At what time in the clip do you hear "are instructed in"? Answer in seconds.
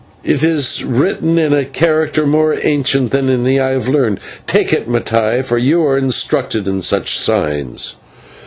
5.85-6.81